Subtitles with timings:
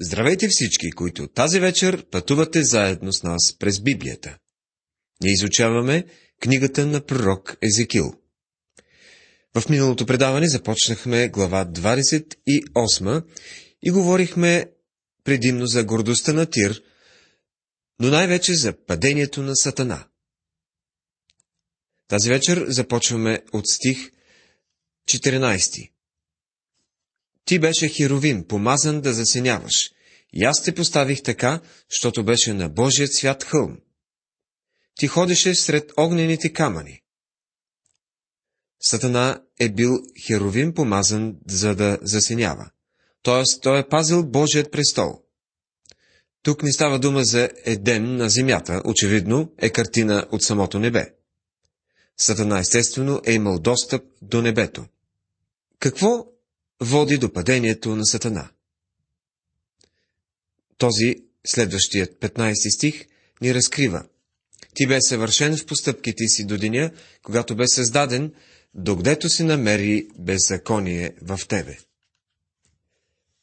[0.00, 4.38] Здравейте всички, които тази вечер пътувате заедно с нас през Библията.
[5.22, 6.04] Ние изучаваме
[6.40, 8.14] книгата на пророк Езекил.
[9.56, 13.24] В миналото предаване започнахме глава 28
[13.82, 14.70] и говорихме
[15.24, 16.82] предимно за гордостта на Тир,
[18.00, 20.08] но най-вече за падението на Сатана.
[22.08, 24.10] Тази вечер започваме от стих
[25.08, 25.93] 14.
[27.44, 29.90] Ти беше херовим, помазан да засеняваш.
[30.32, 33.78] И аз те поставих така, защото беше на Божият свят хълм.
[34.94, 37.00] Ти ходеше сред огнените камъни.
[38.80, 39.90] Сатана е бил
[40.26, 42.70] херовим помазан, за да засенява.
[43.22, 43.60] Т.е.
[43.62, 45.20] той е пазил Божият престол.
[46.42, 51.14] Тук не става дума за Еден на земята, очевидно е картина от самото небе.
[52.16, 54.86] Сатана естествено е имал достъп до небето.
[55.78, 56.26] Какво
[56.80, 58.48] води до падението на Сатана.
[60.78, 61.14] Този,
[61.46, 63.06] следващият 15 стих,
[63.40, 64.04] ни разкрива.
[64.74, 66.90] Ти бе съвършен в постъпките си до деня,
[67.22, 68.32] когато бе създаден,
[68.74, 71.78] докъдето се намери беззаконие в тебе.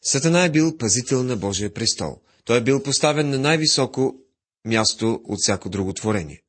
[0.01, 2.21] Сатана е бил пазител на Божия престол.
[2.45, 4.15] Той е бил поставен на най-високо
[4.65, 6.41] място от всяко друго творение.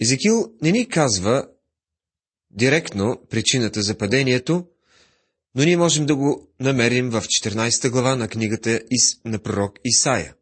[0.00, 1.48] Езекил не ни казва
[2.50, 4.66] директно причината за падението,
[5.54, 8.80] но ние можем да го намерим в 14 глава на книгата
[9.24, 10.34] на пророк Исаия.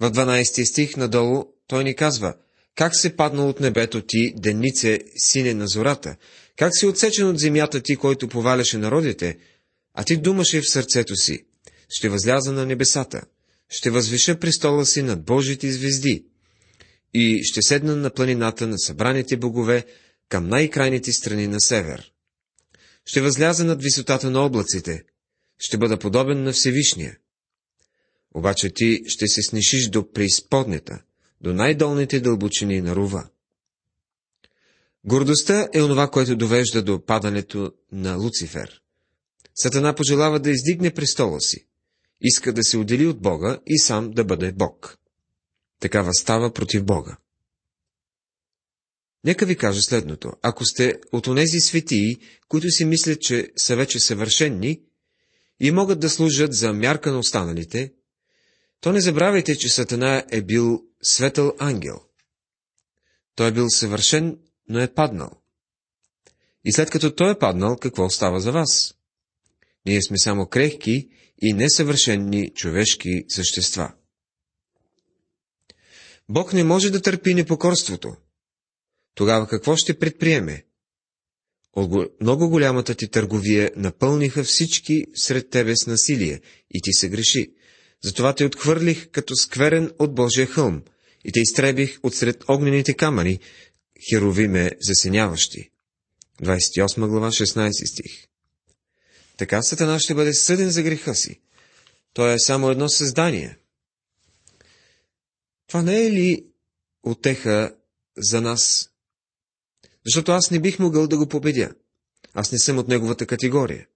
[0.00, 2.34] В 12 стих надолу той ни казва,
[2.74, 6.16] как се паднал от небето ти, деннице, сине на зората,
[6.56, 9.38] как си отсечен от земята ти, който поваляше народите,
[9.94, 11.44] а ти думаше в сърцето си,
[11.88, 13.22] ще възляза на небесата,
[13.68, 16.24] ще възвиша престола си над Божите звезди
[17.14, 19.84] и ще седна на планината на събраните богове,
[20.32, 22.12] към най-крайните страни на север.
[23.06, 25.04] Ще възляза над висотата на облаците,
[25.58, 27.18] ще бъда подобен на Всевишния.
[28.34, 31.02] Обаче ти ще се снишиш до преизподнета,
[31.40, 33.28] до най-долните дълбочини на рува.
[35.04, 38.82] Гордостта е онова, което довежда до падането на Луцифер.
[39.54, 41.66] Сатана пожелава да издигне престола си.
[42.20, 44.98] Иска да се отдели от Бога и сам да бъде Бог.
[45.80, 47.16] Такава става против Бога.
[49.24, 50.32] Нека ви кажа следното.
[50.42, 52.16] Ако сте от онези светии,
[52.48, 54.80] които си мислят, че са вече съвършенни
[55.60, 57.92] и могат да служат за мярка на останалите,
[58.80, 62.00] то не забравяйте, че Сатана е бил светъл ангел.
[63.34, 64.38] Той е бил съвършен,
[64.68, 65.30] но е паднал.
[66.64, 68.94] И след като той е паднал, какво остава за вас?
[69.86, 71.08] Ние сме само крехки
[71.42, 73.92] и несъвършенни човешки същества.
[76.28, 78.16] Бог не може да търпи непокорството,
[79.14, 80.64] тогава какво ще предприеме?
[81.72, 86.40] От много голямата ти търговия напълниха всички сред тебе с насилие
[86.70, 87.52] и ти се греши.
[88.04, 90.82] Затова те отхвърлих като скверен от Божия хълм
[91.24, 93.40] и те изтребих от сред огнените камъни,
[94.10, 95.70] херовиме засеняващи.
[96.42, 98.26] 28 глава, 16 стих.
[99.36, 101.40] Така Сатана ще бъде съден за греха си.
[102.14, 103.58] Той е само едно създание.
[105.66, 106.46] Това не е ли
[107.02, 107.74] отеха
[108.16, 108.91] за нас,
[110.06, 111.74] защото аз не бих могъл да го победя.
[112.34, 113.86] Аз не съм от неговата категория.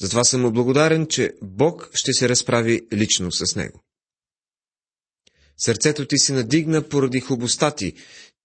[0.00, 3.84] Затова съм му благодарен, че Бог ще се разправи лично с него.
[5.58, 7.94] Сърцето ти се надигна поради хубостта ти,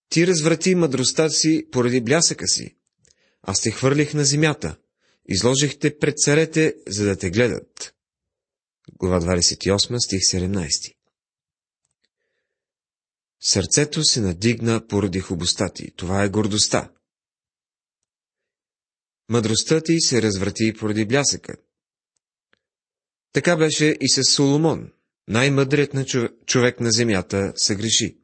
[0.09, 2.75] ти разврати мъдростта си поради блясъка си.
[3.41, 4.77] Аз те хвърлих на земята,
[5.29, 7.93] изложих те пред царете, за да те гледат.
[8.99, 11.00] Глава 28, стих 17
[13.43, 15.91] Сърцето се надигна поради хубостта ти.
[15.91, 16.91] Това е гордостта.
[19.29, 21.55] Мъдростта ти се разврати поради блясъка.
[23.33, 24.91] Така беше и с Соломон.
[25.27, 26.05] Най-мъдрият на
[26.45, 28.17] човек на земята се греши.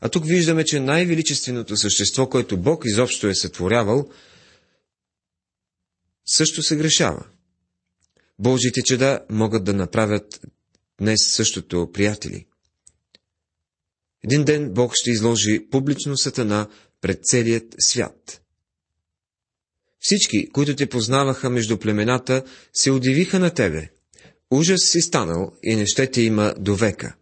[0.00, 4.10] А тук виждаме, че най-величественото същество, което Бог изобщо е сътворявал,
[6.26, 7.26] също се грешава.
[8.38, 10.40] Божите чеда могат да направят
[11.00, 12.46] днес същото, приятели.
[14.26, 16.68] Един ден Бог ще изложи публично Сатана
[17.00, 18.42] пред целият свят.
[20.00, 22.42] Всички, които те познаваха между племената,
[22.72, 23.88] се удивиха на тебе.
[24.50, 27.16] Ужас си станал и не ще те има до века.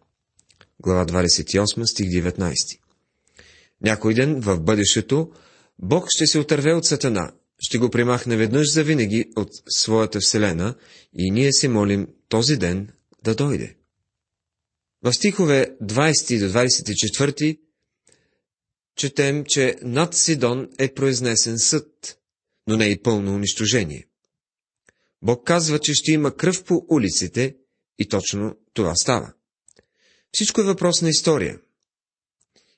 [0.79, 2.53] Глава 28, стих 19
[3.81, 5.31] Някой ден в бъдещето
[5.79, 10.75] Бог ще се отърве от Сатана, ще го примахне веднъж за винаги от своята вселена
[11.17, 12.89] и ние се молим този ден
[13.23, 13.75] да дойде.
[15.05, 17.59] В стихове 20 до 24
[18.95, 22.17] четем, че над Сидон е произнесен съд,
[22.67, 24.07] но не и пълно унищожение.
[25.21, 27.55] Бог казва, че ще има кръв по улиците
[27.99, 29.33] и точно това става.
[30.31, 31.59] Всичко е въпрос на история.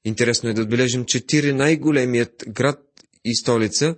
[0.06, 2.79] Интересно е да отбележим, че Тир най-големият град
[3.25, 3.95] и столица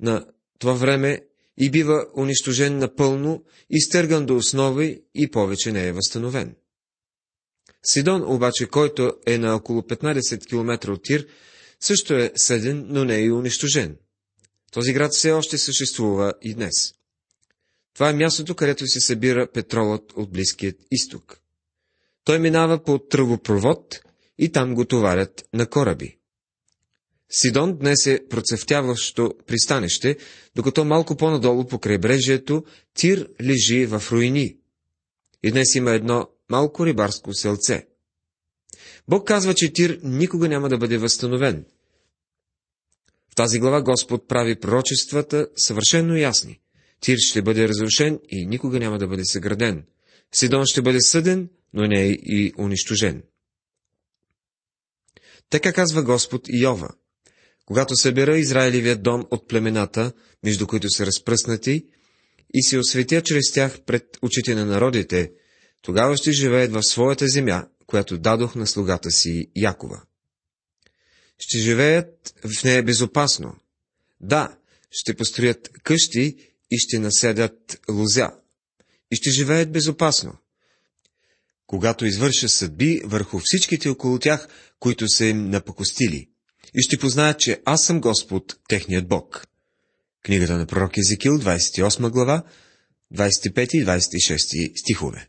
[0.00, 0.26] на
[0.58, 1.20] това време
[1.58, 6.54] и бива унищожен напълно, изтърган до основи и повече не е възстановен.
[7.84, 11.26] Сидон обаче, който е на около 15 км от Тир,
[11.80, 13.96] също е съден, но не е и унищожен.
[14.72, 16.74] Този град все още съществува и днес.
[17.94, 21.40] Това е мястото, където се събира петролът от Близкият изток.
[22.24, 24.00] Той минава по тръбопровод
[24.38, 26.18] и там го товарят на кораби.
[27.30, 30.16] Сидон днес е процъфтяващо пристанище,
[30.56, 32.64] докато малко по-надолу по крайбрежието
[32.94, 34.56] Тир лежи в руини.
[35.42, 37.86] И днес има едно малко рибарско селце.
[39.08, 41.64] Бог казва, че Тир никога няма да бъде възстановен.
[43.30, 46.60] В тази глава Господ прави пророчествата съвършенно ясни.
[47.00, 49.86] Тир ще бъде разрушен и никога няма да бъде съграден.
[50.32, 53.22] Сидон ще бъде съден, но не е и унищожен.
[55.50, 56.88] Така казва Господ Йова.
[57.66, 60.12] Когато събера Израилевият дом от племената,
[60.44, 61.86] между които са разпръснати,
[62.54, 65.32] и се осветя чрез тях пред очите на народите,
[65.82, 70.02] тогава ще живеят в своята земя, която дадох на слугата си Якова.
[71.38, 73.56] Ще живеят в нея безопасно.
[74.20, 74.56] Да,
[74.90, 76.36] ще построят къщи
[76.70, 78.30] и ще наседят лозя.
[79.10, 80.34] И ще живеят безопасно.
[81.66, 84.48] Когато извърша съдби върху всичките около тях,
[84.80, 86.28] които са им напокостили.
[86.74, 89.46] И ще познаят, че аз съм Господ, техният Бог.
[90.24, 92.42] Книгата на пророк Езекил, 28 глава,
[93.14, 95.27] 25 и 26 стихове.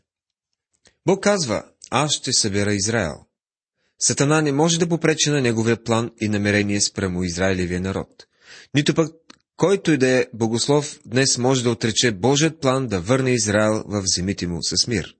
[1.06, 3.14] Бог казва, аз ще събера Израел.
[3.98, 8.26] Сатана не може да попречи на неговия план и намерение спрямо Израилевия народ.
[8.74, 9.12] Нито пък
[9.60, 14.02] който и да е богослов днес може да отрече Божият план да върне Израел в
[14.06, 15.16] земите му с мир.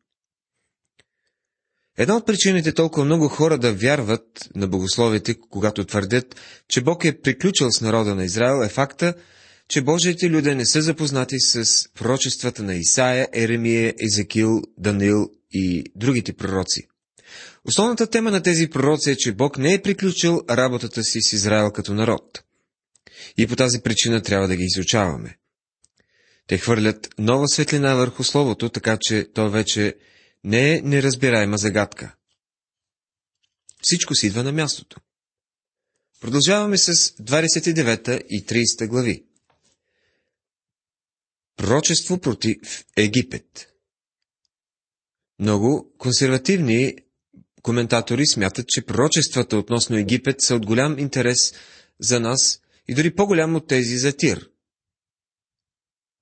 [1.99, 6.37] Една от причините толкова много хора да вярват на богословите, когато твърдят,
[6.69, 9.15] че Бог е приключил с народа на Израел, е факта,
[9.69, 16.32] че Божиите люди не са запознати с пророчествата на Исаия, Еремия, Езекил, Данил и другите
[16.32, 16.88] пророци.
[17.64, 21.70] Основната тема на тези пророци е, че Бог не е приключил работата си с Израел
[21.70, 22.43] като народ.
[23.38, 25.38] И по тази причина трябва да ги изучаваме.
[26.47, 29.97] Те хвърлят нова светлина върху Словото, така че то вече
[30.44, 32.14] не е неразбираема загадка.
[33.82, 35.00] Всичко си идва на мястото.
[36.20, 39.25] Продължаваме с 29 и 30 глави.
[41.56, 43.69] Пророчество против Египет
[45.41, 46.97] Много консервативни
[47.63, 51.53] коментатори смятат, че пророчествата относно Египет са от голям интерес
[52.01, 54.49] за нас и дори по-голям от тези за Тир.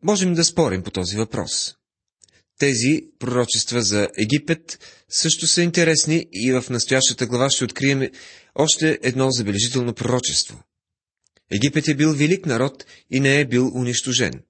[0.03, 1.75] Можем да спорим по този въпрос.
[2.59, 4.79] Тези пророчества за Египет
[5.09, 8.11] също са интересни и в настоящата глава ще открием
[8.55, 10.62] още едно забележително пророчество.
[11.50, 14.43] Египет е бил велик народ и не е бил унищожен.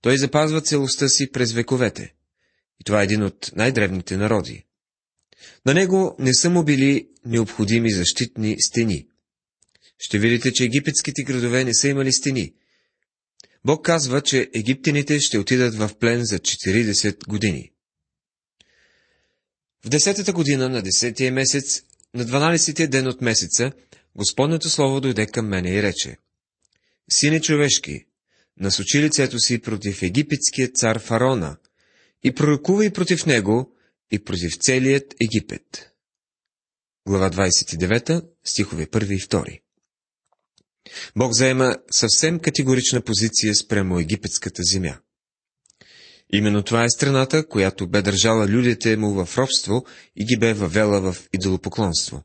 [0.00, 2.14] Той запазва целостта си през вековете.
[2.80, 4.64] И това е един от най-древните народи.
[5.66, 9.06] На него не са му били необходими защитни стени.
[9.98, 12.54] Ще видите, че египетските градове не са имали стени.
[13.64, 17.70] Бог казва, че египтяните ще отидат в плен за 40 години.
[19.84, 21.82] В десетата година на десетия месец,
[22.14, 23.72] на 12-тия ден от месеца,
[24.16, 26.16] Господнето Слово дойде към мене и рече,
[27.10, 28.04] Сине човешки,
[28.60, 31.56] насочи лицето си против египетския цар Фарона
[32.24, 33.76] и пророкувай против него
[34.10, 35.90] и против целият Египет.
[37.08, 39.60] Глава 29, стихове 1 и 2
[41.16, 44.98] Бог заема съвсем категорична позиция спрямо египетската земя.
[46.32, 49.84] Именно това е страната, която бе държала людите му в робство
[50.16, 52.22] и ги бе въвела в идолопоклонство.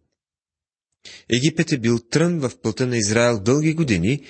[1.29, 4.25] Египет е бил трън в пълта на Израел дълги години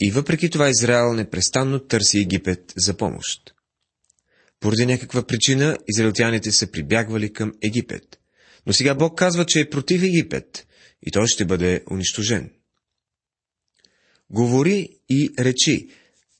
[0.00, 3.53] и въпреки това Израел непрестанно търси Египет за помощ.
[4.64, 8.18] Поради някаква причина израелтяните са прибягвали към Египет.
[8.66, 10.66] Но сега Бог казва, че е против Египет
[11.06, 12.50] и той ще бъде унищожен.
[14.30, 15.88] Говори и речи,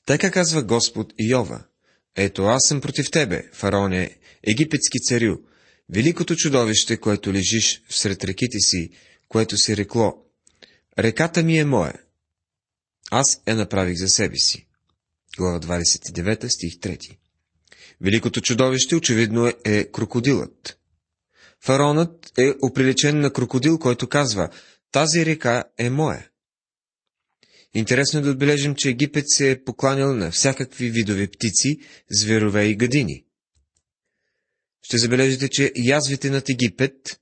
[0.05, 1.63] така казва Господ Йова.
[2.15, 4.17] Ето аз съм против тебе, фараоне,
[4.47, 5.37] египетски царю,
[5.89, 8.89] великото чудовище, което лежиш всред реките си,
[9.27, 10.13] което си рекло.
[10.99, 11.99] Реката ми е моя.
[13.11, 14.67] Аз я направих за себе си.
[15.37, 17.17] Глава 29, стих 3.
[18.01, 20.79] Великото чудовище очевидно е крокодилът.
[21.63, 24.49] Фараонът е оприлечен на крокодил, който казва,
[24.91, 26.29] тази река е моя.
[27.73, 31.79] Интересно е да отбележим, че Египет се е покланял на всякакви видове птици,
[32.11, 33.25] зверове и гадини.
[34.81, 37.19] Ще забележите, че язвите над Египет,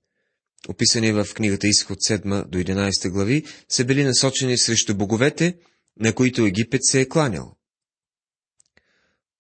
[0.67, 5.57] описани в книгата Изход 7 до 11 глави, са били насочени срещу боговете,
[5.99, 7.57] на които Египет се е кланял.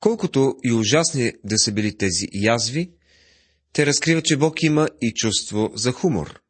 [0.03, 2.91] Колкото и ужасни да са били тези язви,
[3.73, 6.41] те разкриват, че Бог има и чувство за хумор.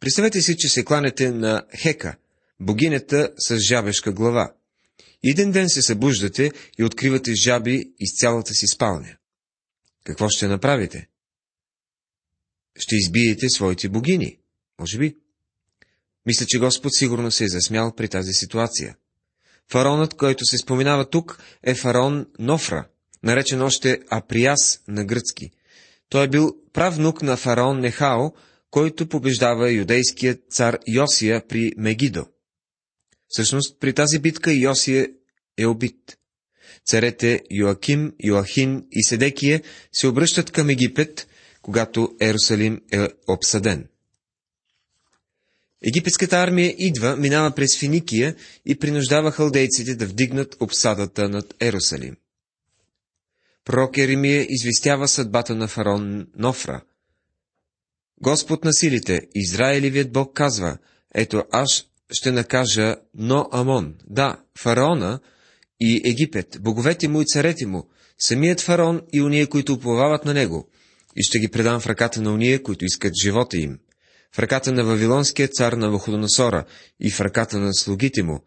[0.00, 2.16] Представете си, че се кланете на Хека,
[2.60, 4.54] богинята с жабешка глава.
[5.24, 9.16] Един ден се събуждате и откривате жаби из цялата си спалня.
[10.04, 11.08] Какво ще направите?
[12.78, 14.38] Ще избиете своите богини,
[14.80, 15.16] може би.
[16.26, 18.96] Мисля, че Господ сигурно се е засмял при тази ситуация.
[19.70, 22.86] Фаронът, който се споменава тук, е фараон Нофра,
[23.22, 25.50] наречен още Априас на гръцки.
[26.08, 28.30] Той е бил правнук на фараон Нехао,
[28.70, 32.26] който побеждава юдейският цар Йосия при Мегидо.
[33.28, 35.08] Всъщност, при тази битка Йосия
[35.58, 36.18] е убит.
[36.86, 39.62] Царете Йоаким, Йоахин и Седекия
[39.92, 41.28] се обръщат към Египет,
[41.62, 43.88] когато Ерусалим е обсъден.
[45.86, 52.16] Египетската армия идва, минава през Финикия и принуждава халдейците да вдигнат обсадата над Ерусалим.
[53.64, 56.82] Пророк Еремия известява съдбата на фарон Нофра.
[58.22, 60.78] Господ на силите, Израилевият Бог казва,
[61.14, 65.20] ето аз ще накажа Но Амон, да, фараона
[65.80, 70.68] и Египет, боговете му и царете му, самият фараон и уния, които уповават на него,
[71.16, 73.78] и ще ги предам в ръката на уния, които искат живота им
[74.32, 76.64] в ръката на Вавилонския цар на Вуходоносора
[77.00, 78.44] и в ръката на слугите му,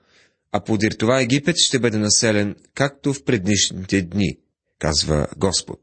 [0.51, 4.37] а подир това Египет ще бъде населен, както в преднишните дни,
[4.79, 5.79] казва Господ.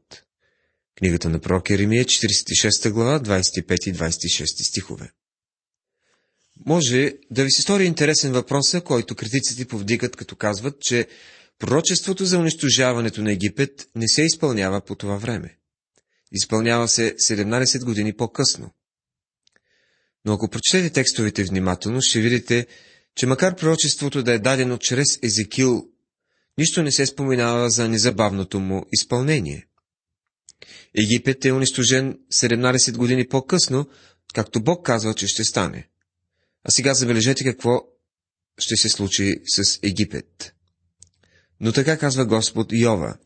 [0.97, 5.11] Книгата на пророк Еремия, 46 глава, 25 и 26 стихове.
[6.65, 11.07] Може да ви се стори интересен въпроса, който критиците повдигат, като казват, че
[11.59, 15.57] пророчеството за унищожаването на Египет не се изпълнява по това време.
[16.31, 18.71] Изпълнява се 17 години по-късно.
[20.25, 22.67] Но ако прочетете текстовете внимателно, ще видите,
[23.15, 25.85] че макар пророчеството да е дадено чрез Езекил,
[26.57, 29.67] нищо не се споменава за незабавното му изпълнение.
[31.03, 33.89] Египет е унищожен 17 години по-късно,
[34.33, 35.87] както Бог казва, че ще стане.
[36.63, 37.81] А сега забележете какво
[38.59, 40.53] ще се случи с Египет.
[41.59, 43.17] Но така казва Господ Йова.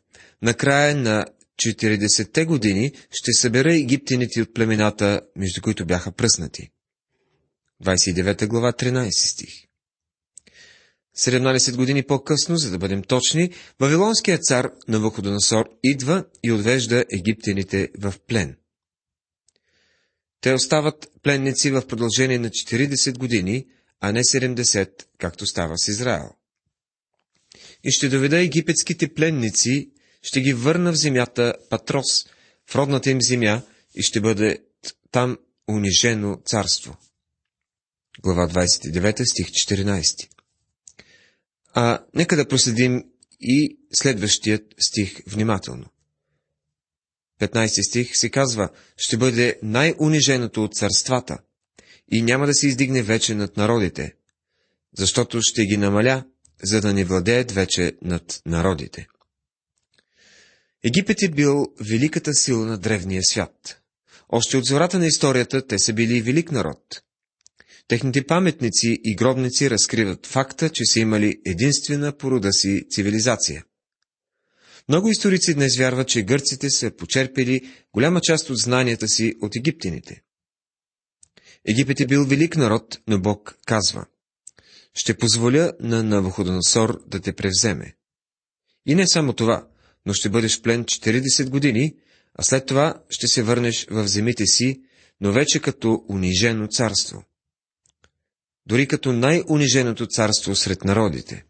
[0.41, 1.25] Накрая на
[1.65, 6.69] 40-те години ще събера египтяните от племената, между които бяха пръснати.
[7.83, 9.65] 29 глава, 13 стих.
[11.17, 17.89] 17 години по-късно, за да бъдем точни, Вавилонският цар на Вуходоносор идва и отвежда египтяните
[17.99, 18.57] в плен.
[20.41, 23.65] Те остават пленници в продължение на 40 години,
[23.99, 26.29] а не 70, както става с Израел.
[27.83, 29.89] И ще доведа египетските пленници,
[30.21, 32.25] ще ги върна в земята Патрос,
[32.69, 33.61] в родната им земя,
[33.95, 34.59] и ще бъде
[35.11, 35.37] там
[35.69, 36.97] унижено царство
[38.23, 40.29] глава 29, стих 14.
[41.73, 43.03] А нека да проследим
[43.41, 45.85] и следващият стих внимателно.
[47.41, 51.37] 15 стих се казва, ще бъде най-униженото от царствата
[52.11, 54.15] и няма да се издигне вече над народите,
[54.97, 56.23] защото ще ги намаля,
[56.63, 59.07] за да не владеят вече над народите.
[60.83, 63.81] Египет е бил великата сила на древния свят.
[64.29, 67.01] Още от зората на историята те са били велик народ.
[67.87, 73.63] Техните паметници и гробници разкриват факта, че са имали единствена порода си цивилизация.
[74.89, 80.21] Много историци днес вярват, че гърците са почерпили голяма част от знанията си от египтяните.
[81.65, 84.05] Египет е бил велик народ, но Бог казва
[84.93, 87.95] Ще позволя на Навуходоносор да те превземе.
[88.85, 89.67] И не само това,
[90.05, 91.95] но ще бъдеш плен 40 години,
[92.35, 94.81] а след това ще се върнеш в земите си,
[95.21, 97.23] но вече като унижено царство
[98.65, 101.45] дори като най-униженото царство сред народите.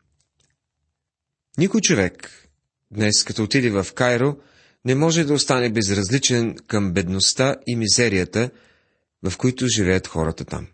[1.58, 2.48] Никой човек,
[2.92, 4.38] днес като отиде в Кайро,
[4.86, 8.50] не може да остане безразличен към бедността и мизерията,
[9.24, 10.68] в които живеят хората там.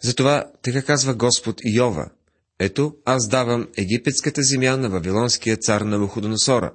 [0.00, 2.10] Затова така казва Господ Йова.
[2.58, 6.72] Ето, аз давам египетската земя на Вавилонския цар на Вуходоносора.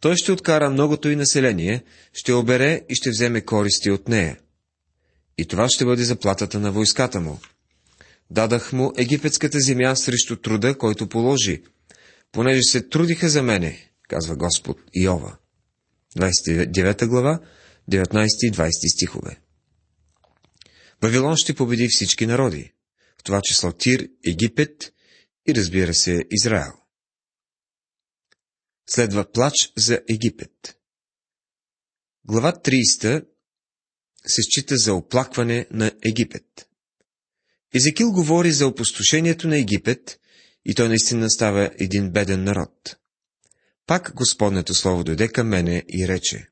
[0.00, 4.38] Той ще откара многото и население, ще обере и ще вземе користи от нея
[5.38, 7.40] и това ще бъде заплатата на войската му.
[8.30, 11.62] Дадах му египетската земя срещу труда, който положи,
[12.32, 15.36] понеже се трудиха за мене, казва Господ Иова.
[16.16, 17.40] 29 глава,
[17.90, 19.40] 19 и 20 стихове.
[21.02, 22.72] Вавилон ще победи всички народи.
[23.18, 24.92] в това число Тир, Египет
[25.48, 26.72] и разбира се Израел.
[28.90, 30.78] Следва плач за Египет.
[32.24, 33.26] Глава 30
[34.28, 36.68] се счита за оплакване на Египет.
[37.74, 40.20] Езекил говори за опустошението на Египет
[40.64, 42.96] и той наистина става един беден народ.
[43.86, 46.48] Пак Господнето Слово дойде към мене и рече.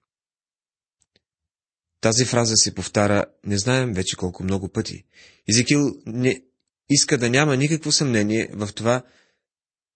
[2.01, 5.05] Тази фраза се повтаря, не знаем вече колко много пъти.
[5.49, 6.43] Езекил не
[6.91, 9.03] иска да няма никакво съмнение в това,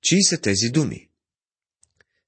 [0.03, 1.09] чии са тези думи.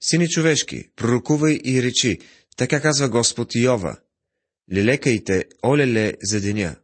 [0.00, 2.18] Сине човешки, пророкувай и речи,
[2.56, 3.96] така казва Господ Йова.
[4.72, 6.76] Лелекайте, олеле, за деня.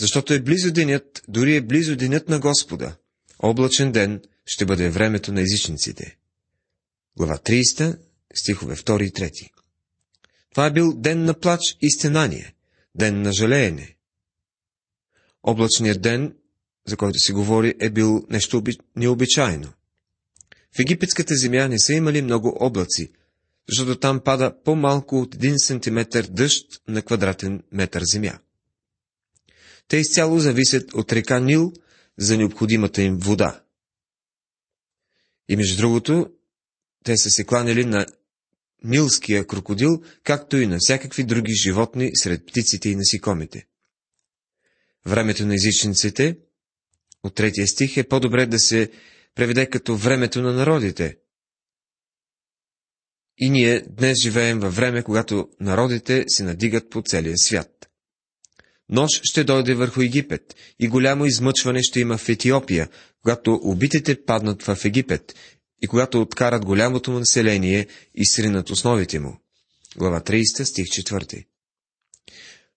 [0.00, 2.96] Защото е близо денят, дори е близо денят на Господа.
[3.38, 6.16] Облачен ден ще бъде времето на езичниците.
[7.16, 7.98] Глава 30,
[8.34, 9.50] стихове 2 и 3.
[10.50, 12.54] Това е бил ден на плач и стенание,
[12.94, 13.96] ден на жалеене.
[15.42, 16.34] Облачният ден,
[16.86, 18.62] за който се говори, е бил нещо
[18.96, 19.72] необичайно.
[20.76, 23.12] В египетската земя не са имали много облаци,
[23.68, 28.38] защото там пада по-малко от 1 см дъжд на квадратен метър земя.
[29.88, 31.72] Те изцяло зависят от река Нил
[32.18, 33.62] за необходимата им вода.
[35.48, 36.30] И между другото,
[37.04, 38.06] те са се кланяли на
[38.84, 43.66] нилския крокодил, както и на всякакви други животни сред птиците и насикомите.
[45.06, 46.38] Времето на езичниците,
[47.22, 48.90] от третия стих, е по-добре да се
[49.34, 51.16] преведе като времето на народите.
[53.44, 57.88] И ние днес живеем във време, когато народите се надигат по целия свят.
[58.88, 62.88] Нож ще дойде върху Египет и голямо измъчване ще има в Етиопия,
[63.22, 65.34] когато убитите паднат в Египет
[65.82, 69.36] и когато откарат голямото му население и сринат основите му.
[69.96, 71.44] Глава 30, стих 4.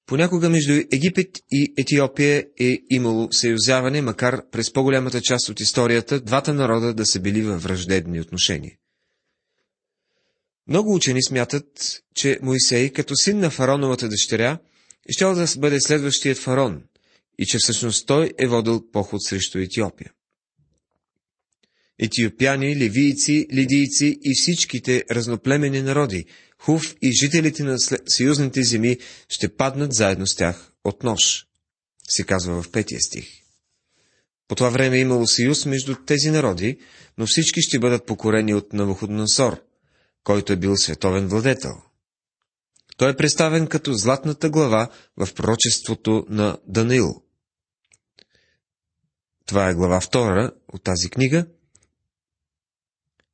[0.05, 6.53] Понякога между Египет и Етиопия е имало съюзяване, макар през по-голямата част от историята двата
[6.53, 8.73] народа да са били във враждебни отношения.
[10.67, 14.59] Много учени смятат, че Моисей, като син на фароновата дъщеря,
[15.09, 16.83] щял да бъде следващият фарон
[17.39, 20.11] и че всъщност той е водил поход срещу Етиопия
[21.99, 26.25] етиопяни, ливийци, лидийци и всичките разноплемени народи,
[26.57, 28.97] Хув и жителите на съюзните земи
[29.29, 31.45] ще паднат заедно с тях от нож,
[32.09, 33.27] се казва в петия стих.
[34.47, 36.77] По това време е имало съюз между тези народи,
[37.17, 39.61] но всички ще бъдат покорени от Навуходоносор,
[40.25, 41.73] който е бил световен владетел.
[42.97, 47.21] Той е представен като златната глава в пророчеството на Даниил.
[49.45, 51.45] Това е глава втора от тази книга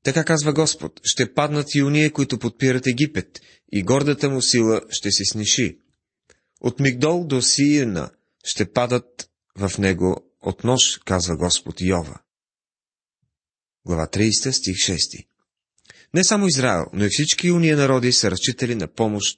[0.04, 3.40] така казва Господ, ще паднат и уния, които подпират Египет,
[3.72, 5.80] и гордата му сила ще се сниши.
[6.62, 8.12] От Мигдол до Сиена
[8.44, 12.20] ще падат в него от нож, казва Господ Йова.
[13.86, 15.31] Глава 30, стих 6
[16.14, 19.38] Не само Израел, но и всички уния народи са разчитали на помощ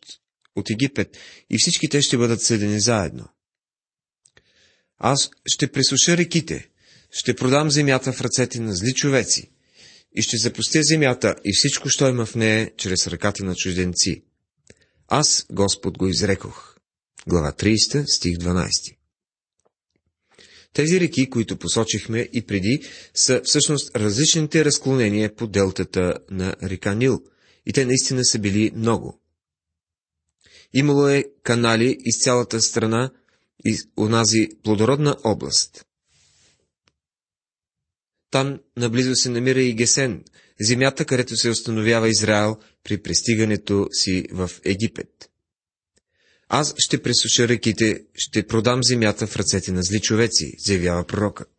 [0.56, 1.18] от Египет
[1.50, 3.26] и всички те ще бъдат съдени заедно.
[4.98, 6.70] Аз ще пресуша реките,
[7.12, 9.52] ще продам земята в ръцете на зли човеци,
[10.16, 14.24] и ще запустя земята и всичко, що има в нея, чрез ръката на чужденци.
[15.08, 16.78] Аз, Господ, го изрекох.
[17.28, 18.70] Глава 30, стих 12.
[20.74, 22.80] Тези реки, които посочихме и преди,
[23.14, 27.24] са всъщност различните разклонения по делтата на река Нил,
[27.66, 29.22] и те наистина са били много.
[30.74, 33.12] Имало е канали из цялата страна
[33.66, 35.86] и онази плодородна област.
[38.32, 40.24] Там наблизо се намира и Гесен,
[40.62, 45.33] земята, където се установява Израел при пристигането си в Египет.
[46.50, 51.50] Аз ще пресуша реките, ще продам земята в ръцете на зли човеци, заявява пророкът.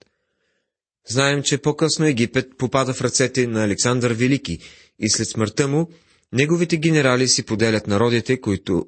[1.08, 4.58] Знаем, че по-късно Египет попада в ръцете на Александър Велики
[4.98, 5.88] и след смъртта му
[6.32, 8.86] неговите генерали си поделят народите, които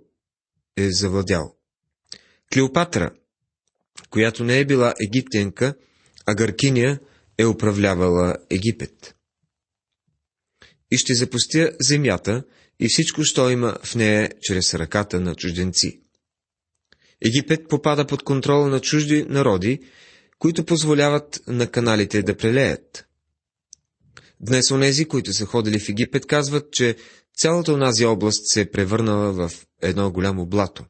[0.77, 1.57] е завладял.
[2.55, 3.11] Клеопатра,
[4.11, 5.75] която не е била египтянка,
[6.27, 6.99] а гъркиня,
[7.39, 9.15] е управлявала Египет.
[10.91, 12.45] И ще запустя земята
[12.81, 16.01] и всичко, що има в нея чрез ръката на чужденци.
[17.21, 19.81] Египет попада под контрола на чужди народи,
[20.39, 23.07] които позволяват на каналите да прелеят.
[24.41, 26.97] Днес онези, които са ходили в Египет, казват, че
[27.37, 30.85] цялата онази област се е превърнала в едно голямо блато.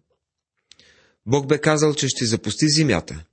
[1.26, 3.24] Бог бе казал, че ще запусти земята.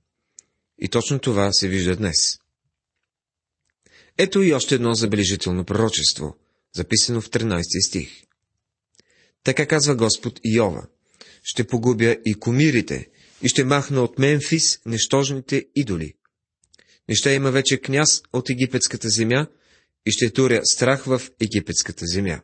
[0.78, 2.38] И точно това се вижда днес.
[4.18, 6.36] Ето и още едно забележително пророчество,
[6.76, 8.24] записано в 13 стих.
[9.44, 10.86] Така казва Господ Иова.
[11.42, 13.08] Ще погубя и комирите,
[13.42, 16.14] и ще махна от Мемфис нещожните идоли.
[17.08, 19.46] не ще има вече княз от египетската земя
[20.06, 22.40] и ще туря страх в египетската земя.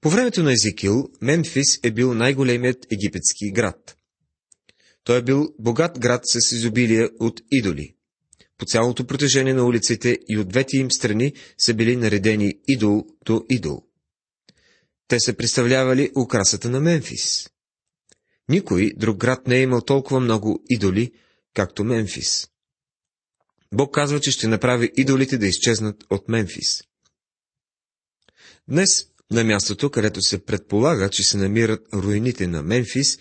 [0.00, 3.96] По времето на Езекил, Мемфис е бил най-големият египетски град.
[5.04, 7.94] Той е бил богат град с изобилие от идоли.
[8.58, 13.44] По цялото протежение на улиците и от двете им страни са били наредени идол до
[13.50, 13.87] идол.
[15.08, 17.50] Те са представлявали украсата на Мемфис.
[18.48, 21.12] Никой друг град не е имал толкова много идоли,
[21.54, 22.48] както Мемфис.
[23.74, 26.82] Бог казва, че ще направи идолите да изчезнат от Мемфис.
[28.68, 33.18] Днес, на мястото, където се предполага, че се намират руините на Мемфис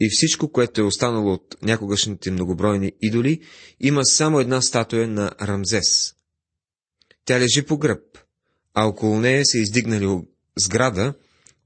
[0.00, 3.40] и всичко, което е останало от някогашните многобройни идоли,
[3.80, 6.14] има само една статуя на Рамзес.
[7.24, 8.18] Тя лежи по гръб,
[8.74, 10.20] а около нея се издигнали
[10.58, 11.14] сграда,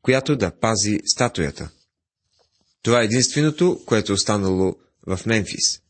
[0.02, 1.70] която да пази статуята.
[2.82, 5.80] Това е единственото, което е останало в Мемфис.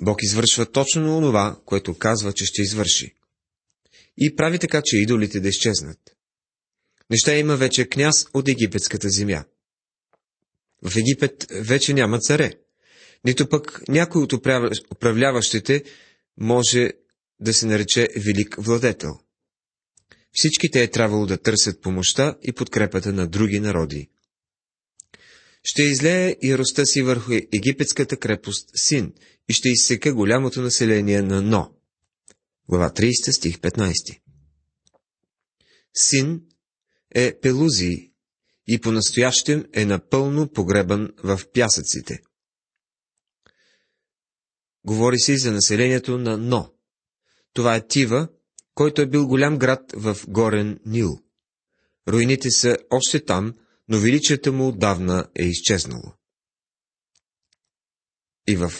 [0.00, 3.14] Бог извършва точно онова, което казва, че ще извърши.
[4.18, 5.98] И прави така, че идолите да изчезнат.
[7.10, 9.44] Неща има вече княз от египетската земя.
[10.82, 12.54] В Египет вече няма царе.
[13.24, 14.32] Нито пък някой от
[14.90, 15.84] управляващите
[16.38, 16.90] може
[17.40, 19.18] да се нарече велик владетел.
[20.34, 24.08] Всички те е трябвало да търсят помощта и подкрепата на други народи.
[25.64, 29.12] Ще излее и роста си върху египетската крепост Син
[29.48, 31.74] и ще изсека голямото население на Но.
[32.68, 34.20] Глава 30, стих 15.
[35.94, 36.42] Син
[37.14, 38.12] е Пелузи
[38.66, 42.22] и по-настоящем е напълно погребан в пясъците.
[44.84, 46.72] Говори се за населението на Но.
[47.52, 48.28] Това е Тива,
[48.74, 51.18] който е бил голям град в горен Нил.
[52.08, 53.54] Руините са още там,
[53.88, 56.12] но величието му отдавна е изчезнало.
[58.48, 58.72] И в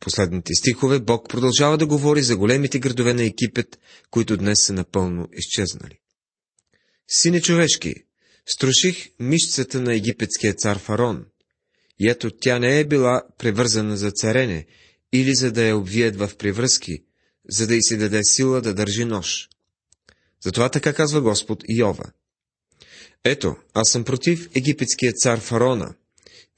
[0.00, 3.78] последните стихове Бог продължава да говори за големите градове на Египет,
[4.10, 5.98] които днес са напълно изчезнали.
[7.08, 7.94] Сине човешки,
[8.46, 11.26] струших мишцата на египетския цар Фарон,
[11.98, 14.66] и ето тя не е била превързана за царене,
[15.12, 17.04] или за да я обвият в превръзки,
[17.48, 19.48] за да й се даде сила да държи нож.
[20.44, 22.12] Затова така казва Господ Иова.
[23.24, 25.94] Ето, аз съм против египетския цар Фарона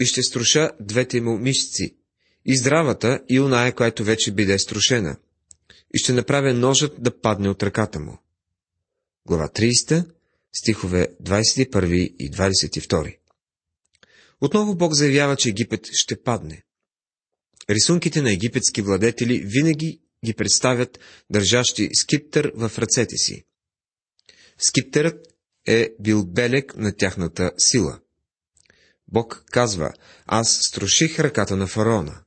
[0.00, 1.96] и ще струша двете му мишци,
[2.44, 5.16] и здравата, и оная, която вече биде струшена,
[5.94, 8.18] и ще направя ножът да падне от ръката му.
[9.26, 10.06] Глава 30,
[10.52, 13.16] стихове 21 и 22.
[14.40, 16.62] Отново Бог заявява, че Египет ще падне.
[17.70, 20.98] Рисунките на египетски владетели винаги ги представят
[21.30, 23.44] държащи скиптър в ръцете си.
[24.58, 25.26] Скиптерът
[25.66, 28.00] е бил белег на тяхната сила.
[29.08, 29.92] Бог казва,
[30.26, 32.22] аз струших ръката на фараона.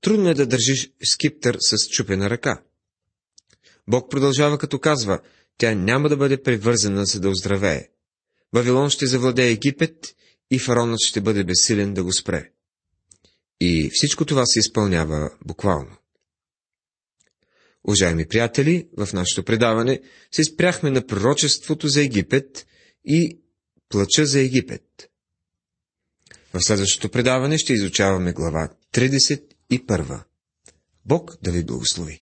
[0.00, 2.62] Трудно е да държиш скиптър с чупена ръка.
[3.88, 5.20] Бог продължава като казва,
[5.58, 7.88] тя няма да бъде превързана, за да оздравее.
[8.52, 10.06] Вавилон ще завладее Египет
[10.50, 12.50] и фараонът ще бъде безсилен да го спре.
[13.60, 15.96] И всичко това се изпълнява буквално.
[17.88, 20.00] Уважаеми приятели, в нашето предаване
[20.32, 22.66] се спряхме на пророчеството за Египет
[23.04, 23.38] и
[23.88, 24.82] плача за Египет.
[26.54, 30.22] В следващото предаване ще изучаваме глава 31.
[31.04, 32.14] Бог да ви благослови!